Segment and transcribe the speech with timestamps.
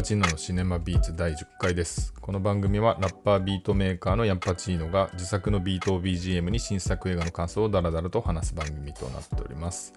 [0.00, 2.14] パチーノのシネマビーツ第10回です。
[2.22, 9.92] この番組はラッパービートメーカーのヤンパチーノが自作のビートを BGM に新作映画の感想をダラダラと話す番組となっております。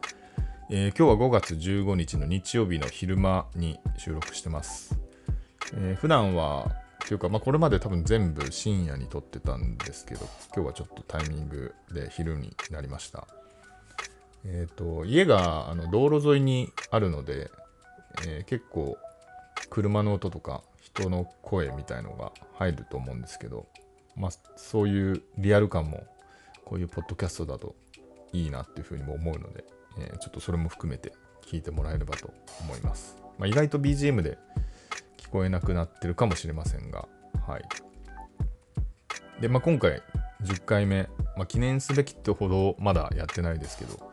[0.69, 4.99] えー今日は5月15日の日曜日の昼間に収録してます。
[5.73, 6.69] えー普段は、
[7.07, 13.25] というか、まあ、これまで多分全部深夜に撮ってたんですけど、今日はちょっとタイミングで昼になりました。
[14.43, 17.49] えっ、と、家があの道路沿いにあるので、
[18.27, 18.97] えー結構
[19.73, 23.65] 車の音とか人の声みたいのが入ると思うんですけど、
[24.15, 26.05] まあ、そういうリアル感も
[26.63, 27.75] こういうポッドキャストだと
[28.33, 29.63] いいなっていうふうにも思うので、
[29.97, 31.11] えーちょっとそれも含めて
[31.41, 33.17] 聞いてもらえればと思います。
[33.39, 34.37] まあ、意外と BGM で
[35.17, 37.07] 聞こえなくなってるかもしれませんが、
[37.47, 37.63] はい。
[39.41, 40.03] で、まあ、今回
[40.43, 44.11] 10回目、まあ、記念すべきってほどまだやってないですけど、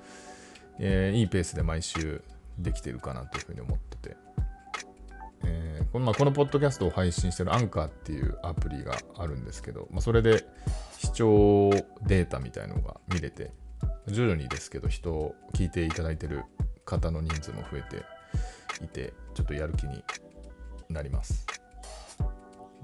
[0.79, 2.23] えーいいペースで毎週
[2.59, 3.90] できてるかなというふうに思って、
[5.93, 10.45] このまあ、このポッドキャストを配信してるアンカーっていうアプリがあるんですけど、まあ、それで
[10.97, 11.71] 視聴
[12.07, 13.51] データみたいのが見れて、
[14.07, 16.45] 徐々にですけど人を聞いていただいてる
[16.85, 20.05] 方の人数も増えていて、ちょっとやる気に
[20.89, 21.45] なります。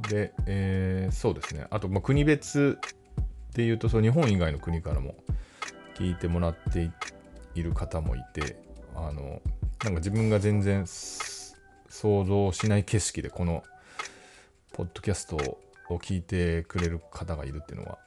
[0.08, 1.68] で、えーそうですね。
[1.70, 2.78] あと、まあ、国別
[3.54, 5.14] で言うと、そう日本以外の国からも
[5.94, 6.90] 聞いてもらって
[7.54, 8.58] いる方もいて、
[8.96, 9.40] あの、
[9.84, 10.84] なんか自分が全然
[11.96, 13.64] 想像しない景色でこの
[14.74, 15.36] ポッドキャスト
[15.88, 17.98] を聞いてくれる方がいるっていうのは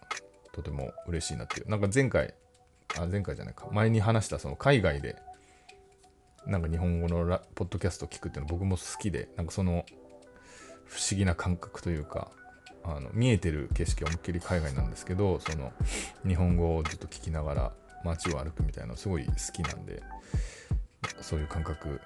[0.51, 1.69] とても嬉しいなっていう。
[1.69, 2.35] なんか前回、
[2.99, 5.15] あ、前回じゃないか、前に話したその海外で
[6.45, 9.85] なんか日本語のラポッドキャストを聞くっていうの僕も好きで、なんかその
[10.85, 12.29] 不思議な感覚というか、
[12.83, 15.73] あの見えてる景色は思いっきり海外なんですけど、その
[16.27, 17.71] 日本語をずっと聞きながら
[18.05, 20.03] 街を歩くみたいなのすごい好きなんで、
[21.21, 21.99] そういう感覚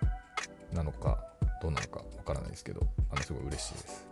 [0.71, 1.32] なのか
[1.63, 4.07] どうなのかわからないですけど、あのすごい嬉しいです。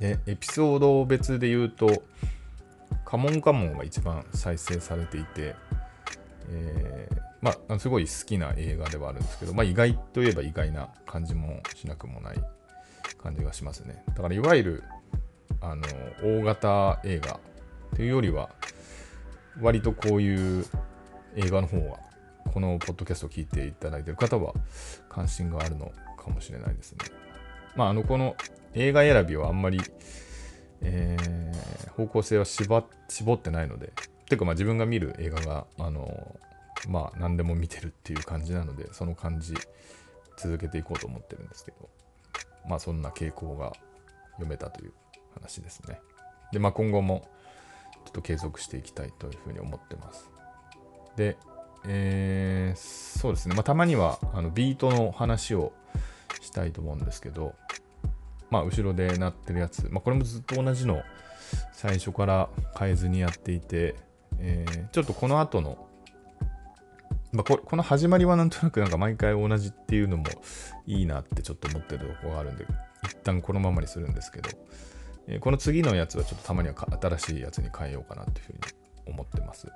[0.00, 2.02] で、エピソード別で言うと、
[3.04, 5.54] カモンカモンが一番再生されていて、
[6.48, 12.36] えーまあ、すごい好きな映画ではあるんですけど、まあ、意外といえば意外な感じもしなくもない
[13.18, 14.02] 感じがしますね。
[14.08, 14.84] だからいわゆる
[15.60, 15.82] あの
[16.22, 17.38] 大型映画
[17.94, 18.48] というよりは
[19.60, 20.64] 割とこういう
[21.36, 21.98] 映画の方が
[22.52, 24.54] このポッドキャストを聞いていただいている方は
[25.08, 25.92] 関心があるの
[26.26, 26.98] かもしれないですね。
[27.74, 28.36] まあ、あのこの
[28.74, 29.80] 映画選びはあんまり、
[30.82, 31.46] えー
[31.96, 32.84] 方向性は絞
[33.32, 33.90] ってないので、
[34.28, 36.36] ていうかまあ自分が見る映画が、あの
[36.88, 39.54] まあ何でも見てるっていう感じなので、その感じ
[40.36, 41.88] 続けていこうと思ってるんですけど、
[42.68, 43.72] まあそんな傾向が
[44.32, 44.92] 読めたという
[45.34, 45.98] 話ですね。
[46.52, 47.26] で、まあ今後も
[48.04, 50.30] ちょっと継続していきたいというふうに思ってます。
[51.16, 51.38] で、
[51.88, 52.78] えー
[53.20, 55.72] そうですね、まあたまにはあのビートの話を
[56.40, 57.54] したいと思うんですけど、
[58.50, 61.02] まあ後ろで鳴ってるやつ、まあこれもずっと同じの
[61.72, 62.48] 最初から
[62.78, 63.96] 変えずにやっていて、
[64.38, 65.86] えーちょっとこの後の
[67.32, 70.24] まあ、ここの始まりはなんとなくなんか毎回同じっていうのも
[70.86, 72.66] いいなってちょっと思ってるところがあるんで、
[73.04, 74.50] 一旦このままにするんですけど、
[75.26, 78.58] えーこの次のやつはちょっとたまには新しいやつに変えようかなっていうふうに
[79.06, 79.68] 思ってます。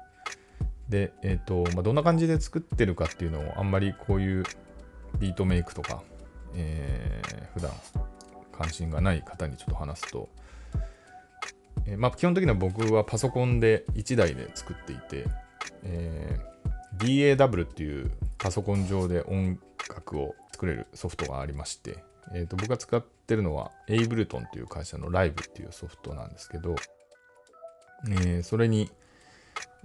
[0.89, 4.45] で、えっ、と、まあ、どんな感じで作ってるかっていうのをあんまりこういう
[5.19, 6.03] ビートメイクとか、
[6.55, 7.73] えー普段
[8.53, 10.29] 関心がない方にちょっと話すと、
[11.87, 15.27] えーまあ、基本的には僕はパソコンで1台で作っていて、
[15.83, 16.51] えー
[16.99, 26.75] DAW っていうパソコン上で音楽を作れるソフトがありまして、えーと僕が使ってるのは Ableton っていう会社のライブっていうソフトなんですけど、
[28.11, 28.91] えそれに、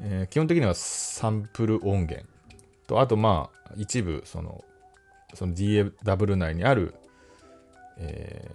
[0.01, 2.25] え基本的にはサンプル音源
[2.87, 4.63] と、あとまあ一部その
[5.35, 6.95] その DAW 内にある、
[7.97, 8.51] え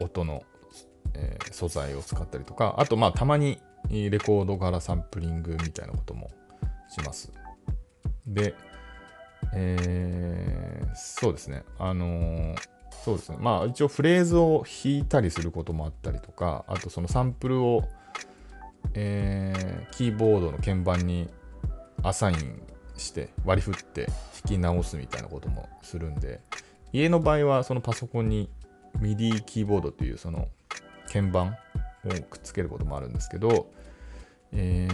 [0.00, 0.44] ー音の、
[1.14, 6.30] えー素材を使ったりとか、あとまあたまにレコードからサンプリングみたいなことも
[6.88, 7.32] します。
[8.26, 8.54] で、
[9.54, 11.64] えーそうですね。
[11.78, 12.54] あの
[13.04, 13.38] そうですね。
[13.40, 17.82] まあ一応フレーズを弾いたりすることもあったりとか、あとそのサンプルを、
[18.94, 21.28] えーキーボードの鍵盤に
[22.02, 22.62] アサイン
[22.98, 24.14] して割り振って弾
[24.46, 26.40] き直すみたいなこともするんで、
[26.92, 28.48] 家の場合はそのパソコンに
[29.00, 30.48] MIDI キーボードっていうその
[31.12, 31.56] 鍵盤
[32.04, 33.70] をくっつけることもあるんですけど、
[34.52, 34.88] え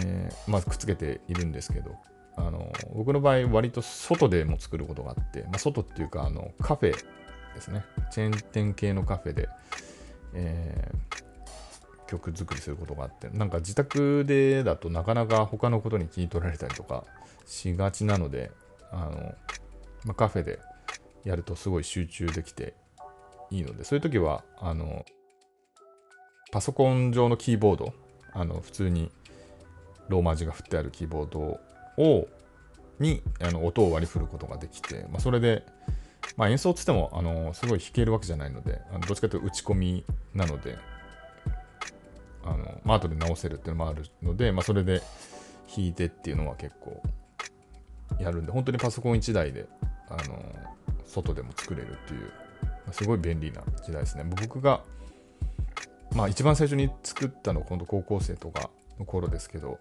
[0.47, 1.97] ーまあ、くっつけているんですけど、
[2.37, 6.93] あの僕の場合、割と外でも作ることがあって、まあ、外っていうかあのカフェ
[7.55, 9.49] ですね、チェーン店系のカフェで、
[10.35, 11.25] えー
[12.07, 17.05] 曲作りすることがあって、なんか自宅でだとなかなか他のことに気に取られたりとか
[17.47, 18.51] しがちなので、
[18.91, 19.35] あの
[20.05, 20.59] まあ、カフェで
[21.25, 22.75] やるとすごい集中できて
[23.51, 25.05] いいので、そういう時は、あの、
[26.53, 27.93] パソコン上のキーボード、
[28.33, 29.11] あの普通に
[30.09, 31.61] ローマ字が振ってあるキーボード
[32.03, 32.29] を
[33.01, 35.65] にあの音を割り振ることができて、まあ、それで、
[36.37, 40.05] まあ、演奏つってもあのすごい弾けるわけじゃないのであのどっちかというと打ち込み
[40.35, 40.77] なので
[42.45, 45.03] あの、まあ後で直せるっていうのもあるので、まあ、それで
[45.75, 47.03] 弾いてっていうのは結構
[48.19, 49.67] やるんで本当にパソコン1台で
[50.09, 50.41] あの
[51.07, 52.21] 外でも作れるっていう、
[52.63, 54.83] まあ、すごい便利な時代ですね僕が
[56.15, 59.81] まあ一番最初に作ったのは今度高校生とかの頃ですけど、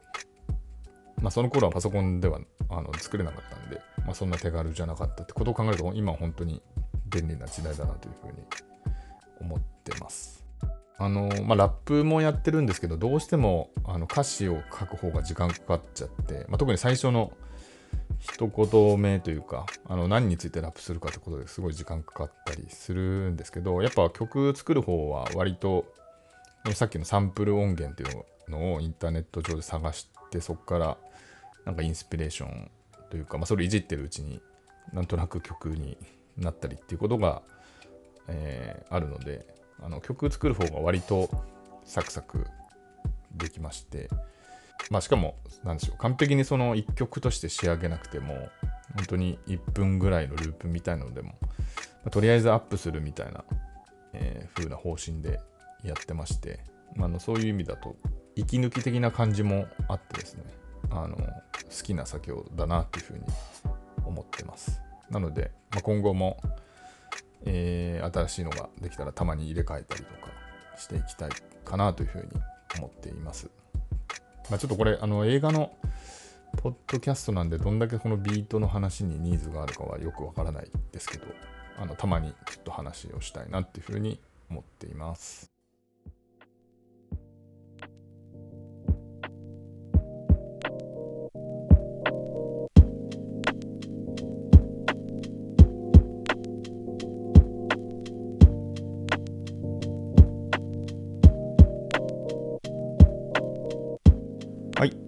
[1.21, 2.39] まあその頃はパソコンでは
[2.69, 6.59] あの作れなかったんで、まあそんな手軽じゃなかったってことを考えると今本当に
[7.05, 8.33] 便利な時代だなというふうに
[9.41, 10.42] 思ってます。
[11.03, 17.33] あの、まあラップもやってるんですけど、どうしてもあの歌詞を書く方が時間かかっちゃって、まあ、特に最初の
[18.19, 25.85] 一言目というか、あの何についてラップするかってことですごい時間かかったりするんですけど、やっぱ曲作る方は割と
[26.73, 30.97] さっきのサンプル音源っていうのをインターネット上で探してそこから
[31.65, 32.71] なんかインスピレーション
[33.09, 34.41] というか、まあ、それいじってるうちに
[34.93, 35.97] なんとなく曲に
[36.37, 37.41] なったりっていうことが、
[38.27, 39.45] えー、あるので
[39.83, 41.29] あの曲作る方が割と
[41.85, 42.47] サクサク
[43.35, 44.09] できまして、
[44.89, 48.49] まあ、しかも何でしょう完璧にその1曲として仕上げなくても
[48.95, 51.33] 本当に1分ぐらいのループみたいなのでも、
[52.03, 53.43] ま、とりあえずアップするみたいな、
[54.13, 55.39] えー、風な方針で
[55.83, 56.59] やってまして、
[56.95, 57.95] まあ、のそういう意味だと
[58.35, 60.43] 息抜き的な感じもあってですね
[60.89, 61.23] あの好
[61.83, 63.25] きな作業だなというふうに
[64.05, 64.81] 思ってます。
[65.09, 66.37] なので、まあ、今後も、
[67.45, 70.31] えー、新しいのができたらたまに入れ替えたりとか
[70.77, 71.31] していきたい
[71.65, 72.27] かなというふうに
[72.77, 73.49] 思っています、
[74.49, 75.75] まあ、ちょっとこれあの映画の
[76.57, 81.25] ポッドキャストなんでどんだけこのビートの話にニーズがあるかはよくわからないですけど
[81.77, 84.19] あのたまにちょっと話をしたいなっていうふうに
[84.49, 85.52] 思っています。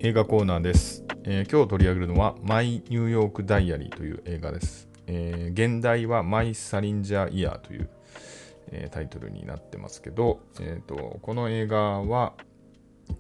[0.05, 4.87] 映画コーナーです、えー、今日取り上げるのは、マイ・ニューヨーク・ダイアリーという映画です。
[5.07, 7.89] えー、現代はマイ・サリンジャー・イヤーという、
[8.67, 12.33] えー、タイトルになってますけど、えーと、この映画は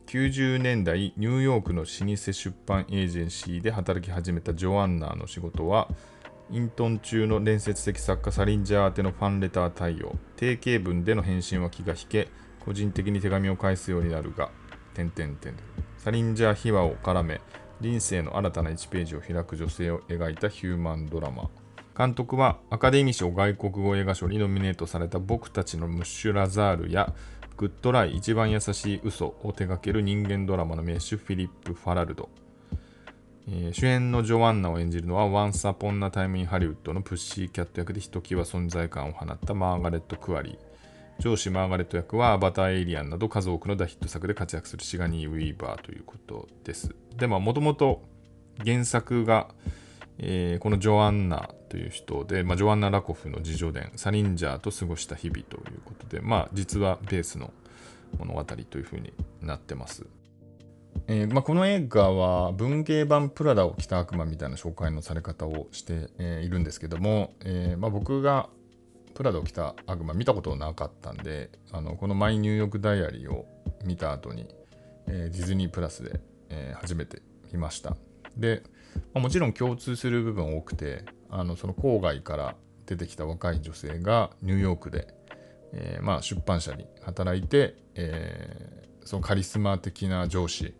[0.05, 5.87] 90年代ニューヨークの老舗出版エージェンシーで働き始めたジョアンナーの仕事は、
[6.51, 12.27] イントン中の伝説的作家サリンジャー宛てのファンレター対応、定型文での返信は気が引け、
[12.63, 14.51] 個人的に手紙を返すようになるが、
[14.93, 15.55] 点々点
[16.05, 17.41] サリンジャー秘話を絡め、
[17.81, 21.49] 人生の新たな1ページを開く女性を描いたヒューマンドラマ。
[21.97, 27.11] 監督はアカデミー賞外国語映画賞にノミネートされた僕たちのムッシュ・ラザールや
[27.57, 32.29] グッドライ一番優しい嘘を手掛ける人間ドラマの名手フィリップ・ファラルドー。
[33.47, 40.64] えー、主演のジョアンナを演じるのは Once Upon a Time in Hollywood のプッシーキャット役でひときわ存在感を放ったマーガレット・クワリー。
[41.19, 46.95] 上司マーガレット役はアバターエイリアンなど数多くの大ヒット作で活躍するシガニー・ウィーバーということです。
[47.15, 48.03] で、まあ、もともと
[48.63, 49.47] 原作が、
[50.17, 57.51] えー、このジョアンナという人で、まあ、ジョアンナ・ラコフの自叙伝、サリンジャーと過ごした日々ということで、まあ、実はベースの
[58.17, 60.05] 物語というふうになってます。
[61.07, 68.49] えーまあ、この映画は文芸版プラダを着た悪魔みたいな紹介のされ方をして、えー、いるんですけども、えーまあ、僕が
[69.15, 73.47] プラダを着た悪魔見たことなかったんであのこのマイニューヨークダイアリーを
[73.85, 74.47] 見た後に、
[75.07, 76.19] えー、ディズニープラスで、
[76.49, 77.95] えー、初めて見ました。
[78.37, 78.61] で、
[79.13, 82.55] まあ、もちろん共通する部分多くてあのその郊外から
[82.85, 85.07] 出てきた若い女性がニューヨークで、
[85.73, 90.73] えー、まあ、出版社に働いて、えそのカリスマ的な上司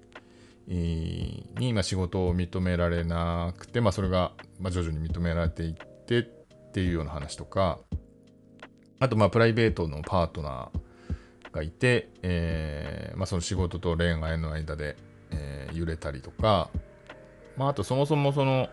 [0.68, 6.24] に、まあ、仕事を認められなくて、まあ、それが、徐々に認められていってっ
[6.72, 7.80] ていうような話とか
[9.06, 14.98] あと、まあ、プライベートのパートナーがいて、えーまあ、その仕事と恋愛の間で、
[15.30, 16.70] えー、揺れたりとか、
[17.56, 18.68] まあ、あとそもそもその、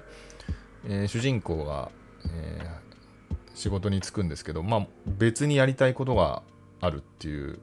[0.87, 1.91] えー、主人公が、
[2.27, 6.43] えー、仕事に就くんですけど、まあ、別にやりたいことが
[6.81, 7.59] あるっていう、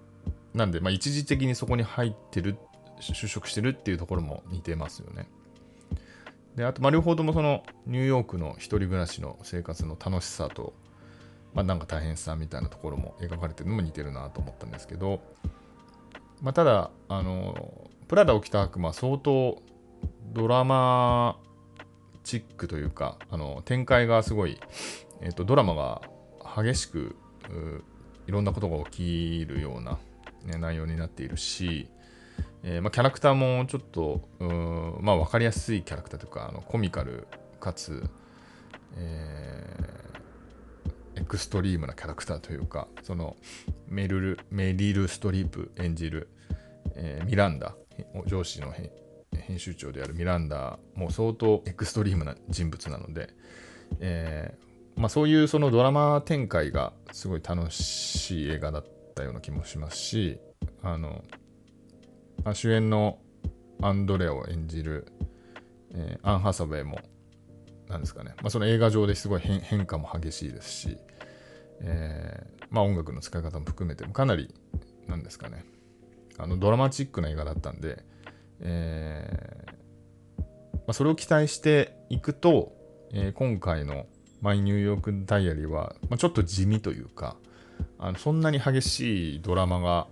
[0.53, 2.55] なんで、まあ、一時的にそこに入ってる、
[3.01, 5.27] 就職してるっていうところも似てますよね。
[6.55, 10.73] で、あと、まあ、両方ともそのニューヨークの一人暮らしの生活の楽しさと、
[11.53, 15.19] まあ、なんか大変さみたいなところも描かれてるのも似てるなと思ったんですけど、
[16.41, 19.61] まあ、ただあのプラダを着た悪魔相当
[20.31, 21.37] ドラマ
[22.23, 24.59] チックというかあの展開がすごい、
[25.21, 26.01] えーと、ドラマが
[26.63, 27.15] 激しく
[28.27, 29.97] いろんなことが起きるような、
[30.45, 31.89] ね、内容になっているし、
[32.63, 34.21] えー、まあ、キャラクターもちょっと、
[35.01, 37.27] まあ、分かりやすいキャラクターというか、あのコミカル
[37.59, 38.07] かつ、
[38.95, 40.08] えー、
[41.19, 43.35] エクストリームなキャラクターというか、その
[43.87, 46.29] メルルメリル・ストリープ演じる、
[46.95, 47.75] えー、ミランダ、
[48.25, 53.29] 上司の編集長であるミランダも相当エクストリームな人物なので、
[53.99, 58.85] えーまあ、そういうそのドラマ展開がすごい楽しい映画だっ
[59.15, 60.39] たような気もしますし
[60.81, 61.23] あの
[62.43, 63.19] あ主演の
[63.81, 65.07] アンドレを演じる、
[65.93, 66.99] えー、アン・ハサウェイも
[67.87, 70.97] なんですかね、まあ、その映画上ですごい変化も激しいですし、
[71.81, 74.53] えーまあ、音楽の使い方も含めてもかなり
[75.07, 75.65] なんですかね。
[76.37, 78.03] あのドラマチックな映画だったんで、
[78.61, 79.79] えー
[80.89, 82.71] まあ、それを期待していくと、
[83.11, 84.05] えー、今回の
[84.41, 87.35] マイ・ニューヨーク・ダイアリーは、まあ、ちょっと地味というか
[87.97, 90.07] あのそんなに激しいドラマが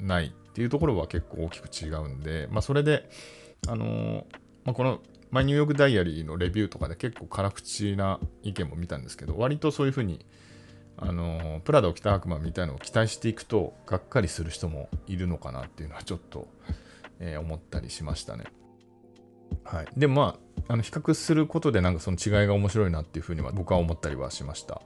[0.00, 3.08] ないっていうところは結構大きく違うんで、まあ、それで、
[3.68, 4.24] あのー、
[4.64, 10.24] まあ、このマイ・ニューヨーク・ダイアリーのレビューとかで結構辛口な意見も見たんですけど割とそういうふうに
[11.04, 16.48] あのプラダを着た悪魔みたいなのを期待していくとがっかりする人もいるのかなっていうのはちょっと、
[17.18, 18.44] えー、思ったりしましたね。
[19.64, 24.80] はい、でもまああの比較することでなんかその違いが面白いなっていうふうには僕は思ったりはしました。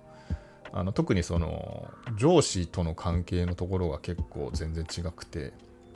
[0.73, 5.53] あの特にその上司との関係のところが結構全然違くて、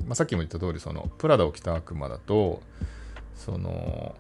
[0.06, 2.62] まあ、さっきも言った通りそのプラダを着た悪魔だと
[3.34, 4.14] その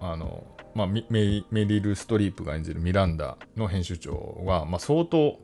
[0.00, 5.38] あのまあ、メリル・ストリープが演じるミランダの編集長は、まあ、相当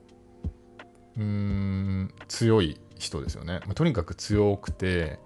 [1.16, 5.18] うん強い人ですよね、まあ、とにかく強くて、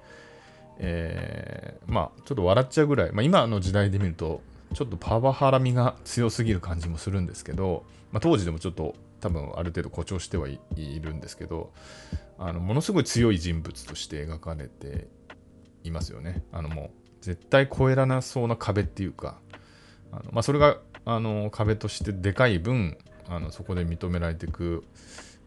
[0.79, 4.41] えー、まあちょっと笑っちゃうぐらい、まあ、今の時代で見ると
[4.75, 11.73] ちょっとパワハラみが強すぎる感じもするんですけど、まあ、当時でもちょっと多分ある程度誇張してはいるんですけど
[12.39, 15.09] あのものすごい強い人物として描かれて
[15.83, 16.43] いますよね。
[16.53, 16.91] あのもう
[17.21, 19.39] 絶対越えらなそうな壁っていうか
[20.13, 22.99] あのまあ、それがあの壁としてでかい分
[23.29, 24.85] あのそこで認められていく、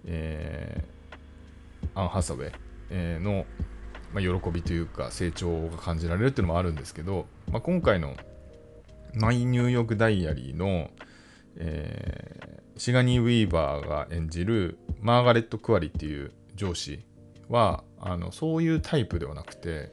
[0.05, 2.53] えー、アン・ハサウェイ、
[2.89, 3.45] えー、の、
[4.13, 8.15] まあ、喜びというか成長が感じられるっていうのもあるんですけど、まあ、今回の
[9.15, 10.89] マイ・ニューヨーク・ダイアリーの、
[11.57, 17.03] えー、シガニー・ウィーバーが演じるマーガレット・クワリっていう上司
[17.49, 19.91] はあのそういうタイプではなくて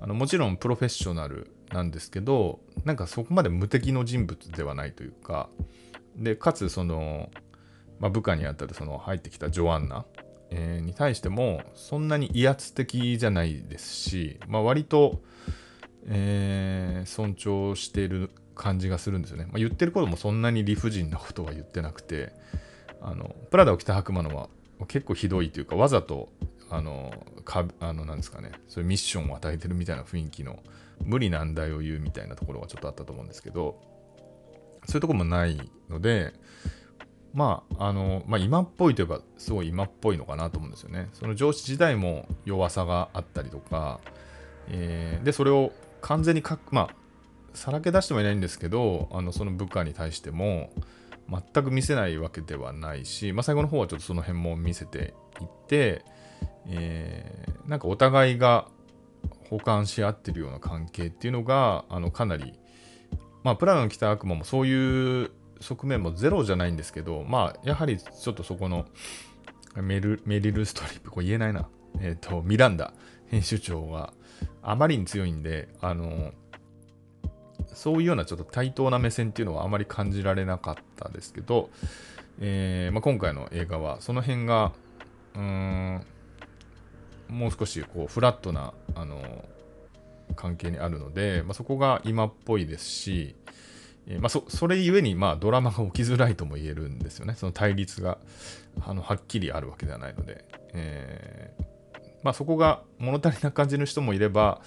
[0.00, 5.48] あのもちろんプロフェッショナルなんですけどなんかそこまで無敵の人物ではないというか
[6.16, 7.30] でかつその、
[7.98, 10.04] まあ、部下にあたるその入ってきたジョアンナ、
[10.50, 15.22] えー、に対してもそんなに威圧的じゃないですし、まあ、割と、
[16.06, 22.32] えー、尊重している感じがするんですよね、まあ、言ってることもそんなに理不尽なことは言ってなくて
[23.00, 24.48] あのプラダを着た悪魔のは
[24.86, 26.28] 結構ひどいというかわざと
[26.74, 27.12] あの
[27.44, 28.52] かあのなんですかね。
[28.68, 30.58] そういうミッションを与えてるみたいな雰囲気の
[31.04, 33.80] 無理難題を言うみたいなところがちょっとあったと思うんですけど
[34.86, 36.34] そういうとこもないので
[37.32, 41.08] まああの、まあ、今っぽいといえばすごい今っぽいのかなと思うんですよね。
[41.14, 44.00] その上司自体も弱さがあったりとか、
[44.68, 46.96] えー、でそれを完全にかまあ
[47.54, 50.70] さらけ出してもいないんですけどあのその部下に対しても
[51.28, 56.04] 全く見せないわけではないし、まあ、最後の方はちょっとその辺も見せていって、
[56.68, 58.68] えー、なんかお互いが
[59.50, 62.54] 補完し合ってるような関係っていうのがあのかなり、
[63.42, 65.30] まあ、プラダの北悪魔もそういう
[65.60, 68.86] 側面もゼロじゃないんですけど、まあ、やはりちょっとそこの
[69.76, 71.68] メルメリル・ストリップ、これ言えないな、
[72.00, 72.92] えっ、ー、と、ミランダ
[73.28, 74.12] 編集長が
[74.62, 76.32] あまりに強いんで、あの、
[77.72, 81.70] そういうようなちょっと対等な目線っていうのはあまり感じられなかったですけど、
[82.40, 84.72] えーまあ、今回の映画はその辺が、
[85.34, 86.06] うーん、
[87.28, 89.44] もう少しこうフラットなあの
[90.36, 93.36] 関係にあるので、まあ、そこが今っぽいですし、
[94.06, 97.34] えー、まあ、そそれゆえにまあドラマが起きづらいとも言えるんですよね。
[97.34, 98.18] その対立が
[98.80, 101.64] あのはっきりあるわけではないので、えー、
[102.22, 104.60] まあ、そこが物足りな感じの人もいれば、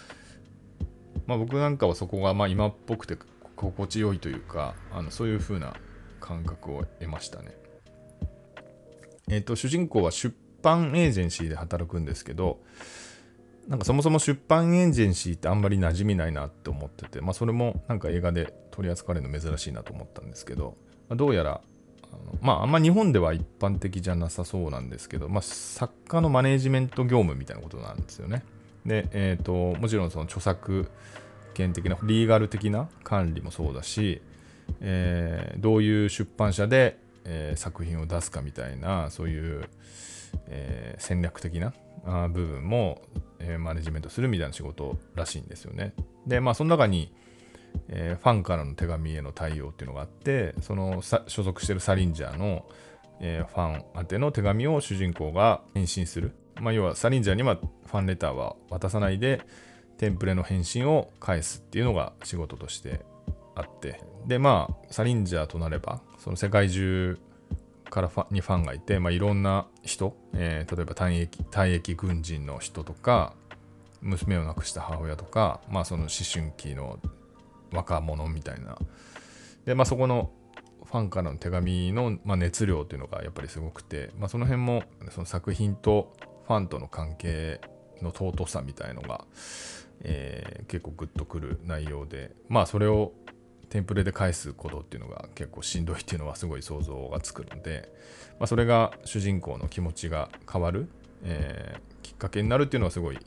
[1.25, 3.17] まあ、僕なんかはそこがまあ今っぽくて
[3.55, 5.73] 心地よいというかあのそういう風な
[6.19, 7.55] 感覚を得ましたね。
[9.29, 12.59] えっ、ー、と主人公は出版エージェンシーで働くんですけど、
[13.67, 20.77] なんかそもそも出版エージェンシーってあんまり馴染みないなって思ってて、まあそれもなんか映画で取り扱われるの珍しいなと思ったんですけど、
[21.09, 21.61] まあ、どうやら、
[22.11, 28.43] あのまああんま日本では一般的じゃなさそうなんですけど、まあ作家のマネージメント業務みたいなことなんですよね。
[28.85, 30.89] で、えっ、ー、と、もちろんその著作
[31.53, 34.21] 権的な、リーガル的な管理もそうだし、
[34.79, 36.97] えー、どういう出版社で
[37.27, 39.69] えー、作品を出すかみたいなそういう、
[40.47, 41.73] えー、戦略的な
[42.29, 43.01] 部分も、
[43.39, 45.93] えー、マネジメントするみたいな仕事らしいんですよね。
[46.25, 47.13] でまあその中に、
[47.89, 52.65] えファンからの手紙への対応っていうのがあってその所属してるサリンジャーの、
[53.19, 56.33] えファン宛ての手紙を主人公が返信する。
[56.61, 59.41] まあ、要はサリンジャーにはファンレターは渡さないで
[59.97, 63.01] テンプレの返信を返すっていうのが仕事として
[63.55, 67.17] あってでまあサリンジャーとなればその世界中
[67.89, 73.33] からファにファンがいて、まあ、いろんな人、えー、例えば退役退役軍人の人とか
[74.01, 76.99] 娘を亡くした母親とか、まあ、その思春期の
[77.71, 78.77] 若者みたいな。
[79.65, 80.31] で、まあ、そこの
[80.85, 86.15] ファンからの手紙の、まあ、熱量というのがやっぱりすごくて、まあ、その辺もその作品と
[86.47, 87.59] ファンとの関係
[88.01, 89.25] の尊さみたいのが、
[90.01, 93.11] えー、結構グッとくる内容でまあそれを
[93.69, 97.91] テンプレで返すことっていうのが結構しんどいっていうのはすごい想像がつくので、
[98.39, 100.87] まあ、それが主人公の気持ちが変わる、
[101.23, 103.19] えー、きっかけになるっていうのはすごい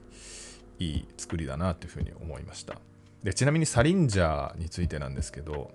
[0.78, 2.76] いい作りだなというふうに思いました。
[3.22, 5.70] でちなみにサリンジャーについてなんですけど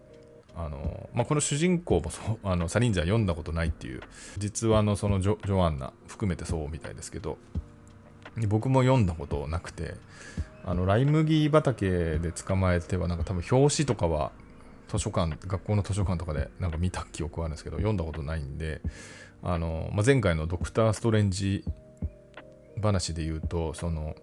[0.58, 4.00] あのまあ、この主人公もそうあのサリンジャー読んだことないっていう
[4.38, 7.38] 実話のそのジョジョアンナ含めてそうみたいですけど
[8.48, 9.96] 僕も読んだことなくて
[10.64, 14.32] あのライ麦畑で捕まえてはなんか多分表紙とかは
[14.98, 18.82] 図書館学校の図書館とかでなんか見た記憶はあるんですけど読んだことないんで
[19.44, 21.64] あの、まあ、前回のドクター・ストレンジ
[22.82, 24.16] 話で言うとその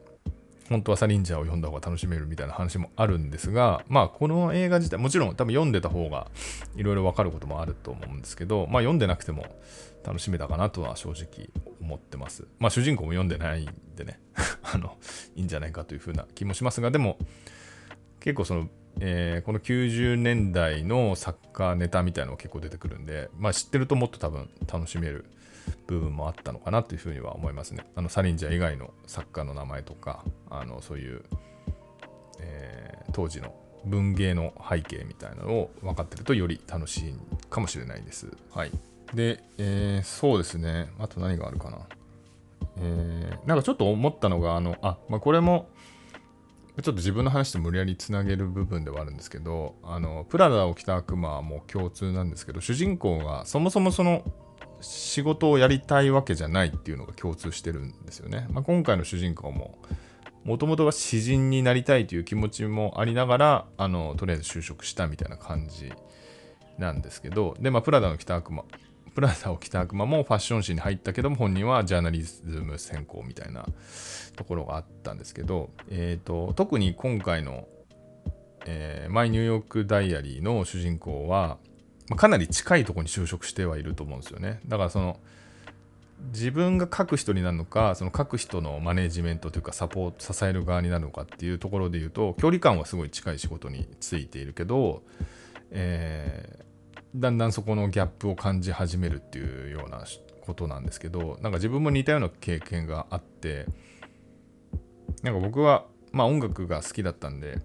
[0.68, 6.28] 本当はサリンジャーを読んだ方が楽しめるみたいな話もあるんですがまあこの映画自体もちろん多分読んでた方が
[6.76, 9.44] いろいろ分かることもあると思うんですけどまあ読んでなくても
[10.04, 12.46] 楽しめたかなとは正直思ってます。
[12.58, 14.20] まあ主人公も読んでないんでね
[14.62, 14.96] あの
[15.36, 17.18] いいんじゃないかというふうな気もしますがでも
[18.22, 18.68] 結構その、
[19.00, 25.26] えー、この90年代のサッカーネタみたいなのが結構出てくるんでまあ知ってるともっと多分楽しめる
[25.86, 27.86] 部分もあったのかなというふうには思いますね。
[27.94, 31.22] あのサリンジャー以外の作家の名前とかあのそういう、
[32.40, 33.54] えー、当時の
[33.84, 37.14] 文芸の背景みたいなのを分かってるとより楽しい
[37.50, 38.28] かもしれないです。
[38.52, 38.70] はい。
[39.14, 40.88] で、えー、そうですね。
[40.98, 41.78] あと何があるかな。
[42.78, 45.68] えー、なんかちょっと思ったのが、あの、あ、まあ、これも、
[46.76, 54.24] ちょっと自分の話と無理やりつなげる部分ではあるんですけど、あの、プラダを着た悪魔も共通なんですけど、主人公がそもそもその
[54.80, 58.46] 仕事をやりたいわけじゃないっていうのが共通してるんですよね。
[58.50, 59.78] まあ、今回の主人公も、
[60.44, 65.92] もともとは詩人になりたいという気持ちもありながら、あの、とりあえず就職したみたいな感じ
[66.78, 68.64] なんですけど、で、まあ、プラダの着た悪魔
[69.14, 73.66] プラザを着た悪魔もファッション誌に入ったけども本人はジャーナリズム専攻みたいな
[74.36, 77.68] ところがあったんですけど、えーと、特に今回の、
[78.64, 81.58] えー、マイ・ニューヨーク・ダイアリーの主人公は、
[82.08, 84.60] まあ、かなり近いところに就職してはいると思うんですよね。
[84.66, 85.18] だからその
[86.32, 95.02] 自分が書く人になるのかその書く人のマネジメントというかサポート支える側になるのかっていうところで言うと距離感はすごい近い仕事についているけど、
[95.72, 96.71] えー
[97.14, 100.04] だんだんそこのギャップを感じ始めるっていうような
[100.40, 103.66] ことなんですけどなんか自分も似たような経験があって
[105.22, 107.58] なんか僕はまあ音楽が好きだったんで、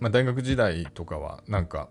[0.00, 1.88] まあ、大学時代とかはなんか、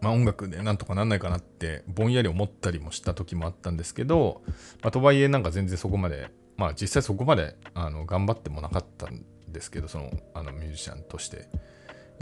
[0.00, 4.42] まあ、音楽でなんとかなんないかなってぼんやり思ったりもした時もあったんですけど、
[4.82, 11.48] まあ、とはいえなんか全然そこまでまあ実際そこまであの頑張ってもなかったんですけどそのあのミュージシャンとして。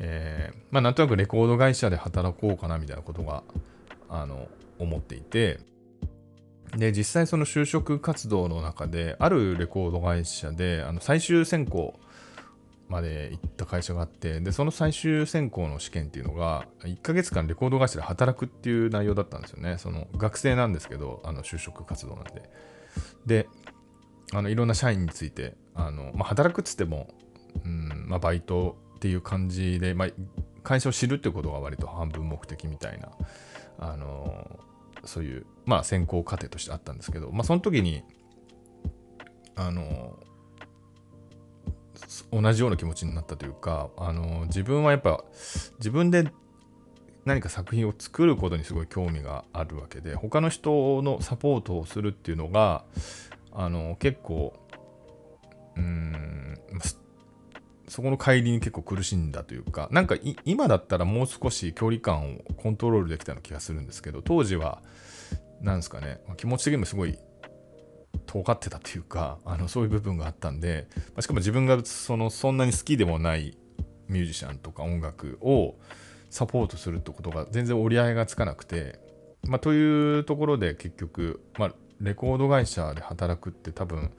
[0.03, 3.43] えー、まあ、なんとなくレコード会社で働こうかなみたいなことが
[4.09, 5.61] あの思っていて。
[6.77, 11.99] で実際その就職活動の中であるレコード会社であの最終選考
[12.89, 19.79] まで行った会社があってでその最終選考の試験っていうのが1ヶ月間レコード会社で働くっていう内容だったんですよね。
[19.79, 22.49] その学生なんですけどあの就職活動なんで。
[23.27, 23.49] で
[24.33, 27.09] あのいろんな社員についてあの、まあ、働くっつっても、
[27.65, 30.09] うんまあ、バイトっていう感じで、まあ、
[30.63, 33.09] 会社を知るってことが割と半分目的みたいな、
[33.79, 34.61] あの
[35.07, 38.03] そういう、まあ、選考過程としてあったんですけど、まあ、その時に、
[39.57, 40.19] あの
[42.31, 45.25] 同じような気持ちになったというか、あの自分はやっぱ
[45.79, 46.31] 自分で
[47.25, 52.85] 何か作品を作ることにすごい興味があるわけで他の人のサポートをするっていうのが
[53.53, 54.53] あの結構
[55.77, 56.59] うん
[57.91, 64.81] そこの帰りに結構苦しんだというか、なんか今だったらもう少し距離感をコントロールできたような気がするんですけど、当時は、
[65.61, 67.19] なんですかね、気持ち的にもすごい
[68.27, 70.87] 尖ってたというか、あのそういう部分があったんで、
[71.19, 73.59] しかも自分がそのそんなに好きでもない
[74.07, 75.75] ミュージシャンとか音楽を
[76.31, 79.01] サポートするってことが全然折り合いがつかなくて、
[79.49, 84.13] まあ、というところで結局、まあ、レコード会社で働くって多分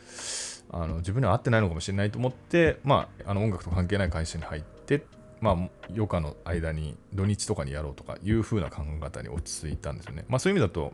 [0.72, 5.06] あの自分には合ってないのかもしれないと思って、まあ、あの音楽と関係ない会社に入って、
[5.42, 5.54] まあ、
[5.90, 10.26] 余暇の間に土日とかにやろうとかいう風な考え方に落ち着いたんですよね。
[10.30, 10.94] まあ、そういう意味だと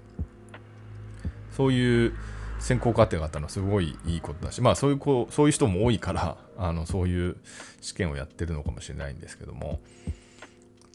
[1.51, 2.13] そういう
[2.59, 7.37] 選考過程があったのはすごいいいことだし、まあそういうこうそういう人も多いから、あのそういう
[7.81, 9.79] 試験をやってるのかもしれないんですけども、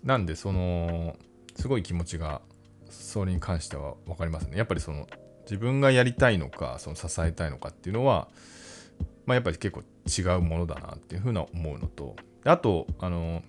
[0.05, 1.16] なんでその、
[1.57, 2.40] すごい気持ちが
[2.90, 4.57] それに関しては分かりますね。
[4.57, 5.07] やっぱりその
[5.45, 8.29] 自分がやりたいのか、その支えたいのかっていうのは、
[9.27, 13.43] まあ、やっぱり結構違うものだなっていうふうな思うのと、あと、あの、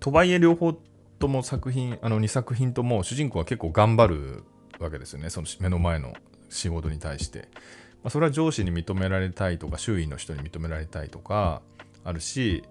[0.00, 0.72] とはいえ両方
[1.18, 4.44] とも作品、あの2作品とも主人公は結構頑張る
[4.80, 6.14] わけですよね、その目の前の
[6.48, 7.48] 仕事に対して。
[8.02, 11.62] まあ、それは上司に認められたいとか、周囲の人に認められたいとか
[12.04, 12.64] あるし、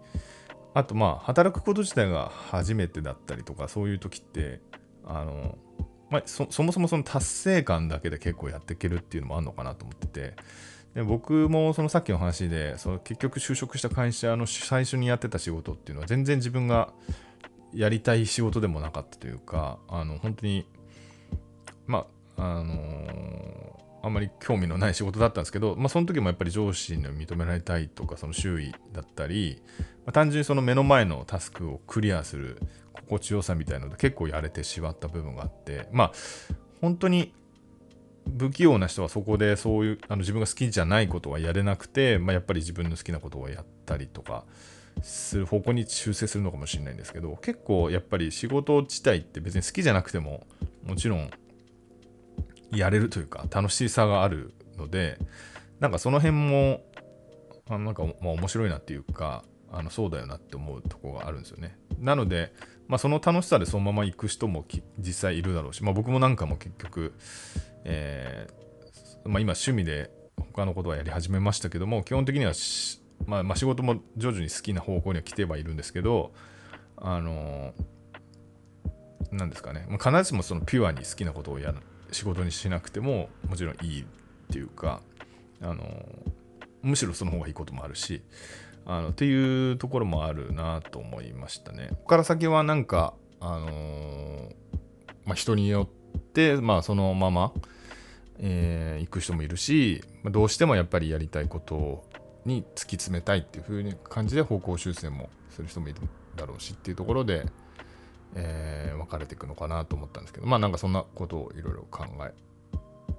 [0.74, 4.60] あとまあ、働くこと自体が初めてだったりとか、そういう時って、
[5.06, 5.58] あの、
[6.10, 10.36] まあ、そもそもその達成感だけで結構やっていけるっていうのもあるのかなと思ってて、
[10.94, 16.94] で僕もそのさっきの話でその結局就職した会社の最初にやってた仕事っていうのは全然自分が
[17.74, 20.66] やりたい仕事でもなかったというかあの本当に
[21.88, 22.06] ま
[22.38, 32.58] ああのー、あんまり興味のない仕事だったんですけど、まあ、その時もやっぱり上司に認められたいとかその周囲だったり、まあ、単純にその目の前のタスクをクリアする
[32.94, 36.12] 心地よさみたいなので結構やれてしまった部分があってまあ
[36.82, 37.34] 本当に
[38.38, 44.46] 不器用な人はそこでそういうあの自分が好きじゃないことはやれなくて、まあ、やっぱり自分の好きなことをやったりとか
[45.02, 50.46] する方向に修正するのかもしれないんですけど結構やっぱり仕事自体って別に好きじゃなくても
[50.86, 51.32] もちろん
[52.72, 55.18] やれるというか楽しさがあるので
[55.80, 56.82] なんかその辺も
[57.70, 61.78] あなんかまあ面白いなっていうかあのそうだよなって思うとこがあるんですよね。
[61.98, 62.54] なので
[62.92, 64.66] まあ、その楽しさでそのまま行く人も
[65.00, 67.14] 実際いるだろうし、まあ、僕もなんかも結局、
[67.84, 72.54] えー、まあ、今趣味で他のことはやり始めましたけども基本的には
[73.26, 76.32] まあ、まあ、仕事も徐々に好きな方向には来てはいるんですけど
[76.98, 77.74] あの
[79.32, 81.78] 何ですかね必ずしもそのピュアに好きなことをやる
[82.12, 84.06] 仕事にしなくてももちろんいいっ
[84.52, 85.02] ていうか
[85.62, 85.84] あの
[86.82, 88.22] むしろその方がいいこともあるし
[88.86, 91.88] あのっていうところもあるなと思いましたね。
[91.92, 94.54] ここから先はなんか、あのー、
[95.26, 96.01] まあ、人によって、
[96.62, 97.52] まあ、そのまま、
[98.40, 102.06] えー、行く人もいるし、どうしてもやっぱりやりたいこと
[102.46, 106.02] に突き詰めたいっていう風に感じで方向修正もする人もいる
[106.36, 107.46] だろうしっていうところで、
[108.36, 112.34] えー、分かれていくのかなと思ったんですけどまあなんかそんなことをいろいろ考え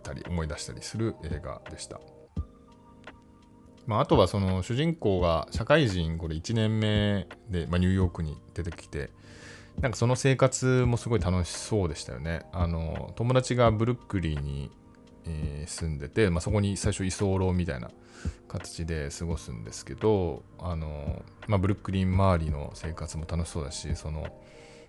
[0.02, 2.00] たり思い出したりする映画でした。
[3.84, 9.10] まあ、あとはその主人公が社会人これ1年目で、まあ、ニューヨークに出てきて
[9.80, 12.42] なんかその生活もすごい楽しそうでしたよね。
[12.52, 14.70] あの友達がブルックリンに、
[15.26, 17.90] えー、住んでて、まあ、そこに最初居候みたいな
[18.48, 24.26] 形で過ごすんですけどあの、まあ、ブルックリン周りの生活も楽しそうだしその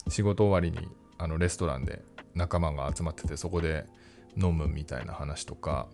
[0.09, 2.03] 仕事終わりにあのレストランで
[2.35, 3.85] 仲間が集まっててそこで
[4.35, 5.87] 飲むみたいな話とか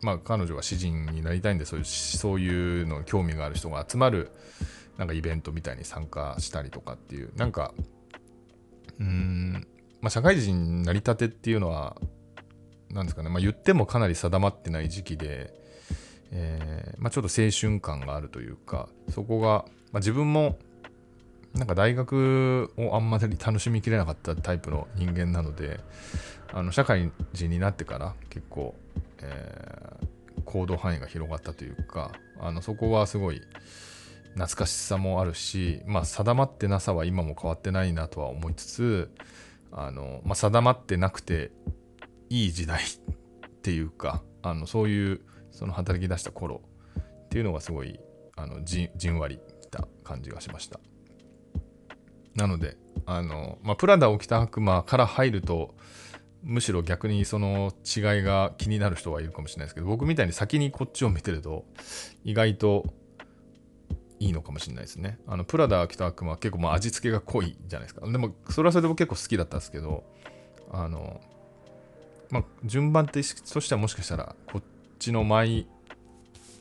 [0.00, 4.30] まあ、彼女は詩人になりたいんでそういうそういうの興味がある人が集まる
[4.96, 7.72] なんかイベントみたいに参加したりとかっていうなんか
[9.00, 9.66] うん、
[10.00, 11.96] まあ、社会人になりたてっていうのは
[12.90, 15.52] なんですかね、まあ、言ってもかなり定まってない時期で、
[16.30, 20.58] えーまあ、ちょっと青春感があるというかそこが、まあ、自分も
[21.54, 25.80] なんか大学をあんまり楽しみきれなかったタイプの人間なので
[26.52, 28.74] あの社会人になってから結構
[29.20, 33.42] えー、行動範囲が広がったというかあのそこはすごい
[34.34, 39.10] 懐かしさもあるし、まあ、定まってなさは今も変わってないなとは思いつつ
[39.72, 41.50] あの、まあ、定まってなくて
[42.30, 46.62] いい時代っていうかあのそういうその働き出した頃
[46.98, 47.98] っていうのがすごい
[48.36, 50.80] あのじじんわりきた感じがしました。
[52.34, 55.74] なのであの、まあ、プラダを着た悪魔から入ると
[56.42, 61.64] むしろ逆にその違いが気になる人はいるかもしれないですけど僕みたいに先にこっちを見てると
[62.24, 62.84] 意外と
[64.20, 65.18] いいのかもしれないですね。
[65.26, 68.06] あのプラダ着た悪魔は結構まあ味付けが濃いじゃないですか。
[68.06, 70.04] でもそれはそれでも結構好きだったんですけど
[70.70, 71.20] あの
[72.30, 74.62] まあ順番としてはもしかしたらこっ
[74.98, 75.66] ちのマイ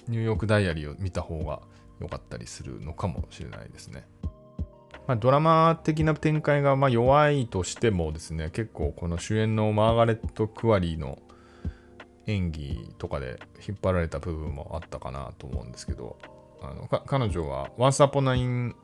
[0.07, 1.61] ニューヨークダイアリーを見た方が
[1.99, 4.05] 良かったりするのかもしれないですね。
[5.07, 11.17] まあ、ドラマ的な展開がま弱いとしてもですね、結構この主演のマーガレット・クワリーの
[12.25, 16.17] 演技とかで引っ張られた部分もあったかなと思うんですけど、
[16.61, 18.75] あの彼女は Once Upon a, in,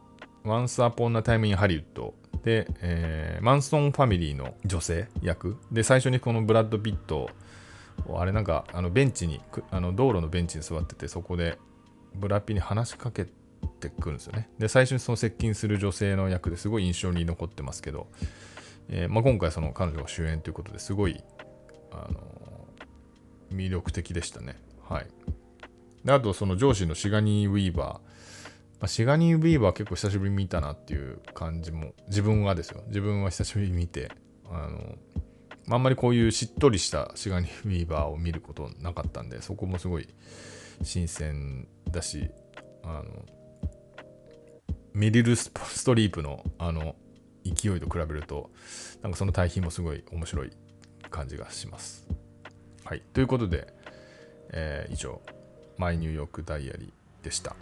[0.43, 7.29] Once Upon a Time in Hollywood で、えーマンソンファミリーの女性役で最初にこのブラッド・ピット
[8.07, 11.57] をあれなんかあのベンチにあの道路のベンチに座っててそこで
[12.15, 13.25] ブラピに話しかけ
[13.79, 14.49] てくるんですよね。
[14.59, 18.07] で最初にその接近する女性の役ですごい印象に残ってますけど、
[18.89, 21.23] えーまあ、今回その彼女が主演ということですごい、
[21.91, 22.67] あの
[23.51, 24.57] 魅力的でしたね。
[24.87, 25.07] はい。
[26.11, 28.13] あとその上司のシガニー・ウィーバー。
[28.81, 32.83] ま、シガニー・ウィーバー結構久しぶりに見たなっていう感じも自分はですよ。
[32.87, 34.11] 自分は久しぶりに見て
[34.49, 34.97] あの
[35.69, 40.07] あんまりこういうしっとりしたシガニー・ウィーバーを見ることなかったんでそこもすごい
[40.81, 42.29] 新鮮だし
[42.83, 43.25] あの
[44.93, 45.51] ミリル・ス
[45.85, 46.95] トリープのあの
[47.45, 48.51] 勢いと比べると
[49.01, 50.51] なんかその対比もすごい面白い
[51.09, 52.07] 感じがします。
[52.83, 53.01] はい。
[53.13, 53.73] ということで、
[54.51, 55.21] えー以上
[55.77, 56.91] 「マイ・ニューヨーク・ダイアリー」
[57.23, 57.55] でした。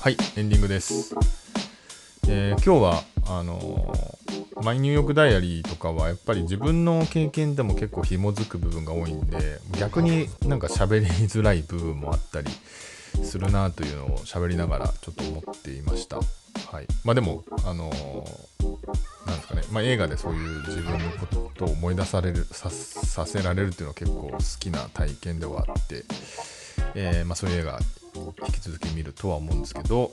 [0.00, 1.14] はい、エンディングです。
[2.28, 4.18] えー今日は、あのー
[4.62, 12.50] マイニューヨークダイアリーとかはやっぱり自分の経験でも結構紐づく部分が多いんで、逆になんか喋りづらい部分もあったり
[13.24, 16.16] するなというのを喋りながらちょっと思っていました。
[16.16, 16.22] は
[16.80, 16.86] い。
[17.04, 18.48] まあでも、あのー
[19.28, 22.70] なんですかね、まあ、映画でそういう自分のことを思い出されるさ
[23.26, 26.04] せられるっていうのは結構好きな体験ではあって、
[26.94, 27.78] えーまあ、そういう映画
[28.46, 30.12] 引き続き見るとは思うんですけど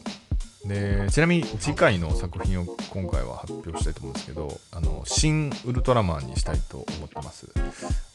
[0.66, 7.48] でちなみに次回の作品を今回は発表したいと思うんですけど「あの新ウルトラマン」にしたいと思ってます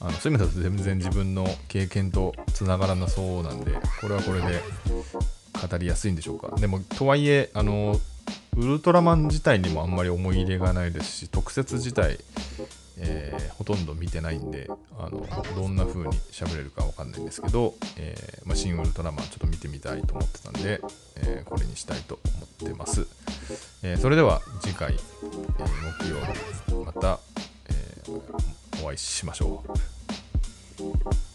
[0.01, 4.63] あのそういう意味だと全然自分の経験とつながらなそうなんでこれはこれで
[5.71, 6.57] 語りやすいんでしょうか。
[6.57, 8.01] でもとはいえあの
[8.57, 12.19] ウルトラマン自体にもあんまり思い入れがないですし特設自体、
[12.99, 20.81] えーほとんど見てないんであのどんな風に喋れるかわかんないんですけど、えーまあ、新ウルトラマンちょっと見てみたいと思ってたんで、
[21.17, 23.07] えーこれにしたいと思ってます、
[23.83, 26.17] えーそれでは次回、えー木曜
[26.73, 27.21] 日また、
[27.69, 29.73] えーお会いしましょう。
[30.81, 31.30] Thank you.